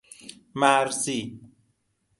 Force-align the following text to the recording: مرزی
مرزی 0.55 1.39